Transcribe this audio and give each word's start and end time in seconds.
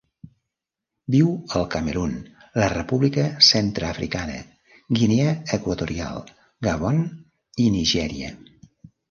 Viu 1.15 1.25
al 1.59 1.67
Camerun, 1.75 2.15
la 2.61 2.69
República 2.73 3.25
Centreafricana, 3.49 4.39
Guinea 5.01 5.35
Equatorial, 5.59 6.19
Gabon 6.71 7.05
i 7.67 7.69
Nigèria. 7.79 8.35